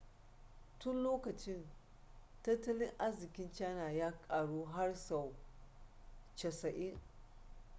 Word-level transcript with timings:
tun 0.79 1.03
lokacin 1.03 1.67
tattalin 2.43 2.91
arzikin 2.99 3.51
china 3.53 3.91
ya 3.91 4.11
karu 4.17 4.65
har 4.65 4.93
sau 4.93 5.33
90 6.37 6.97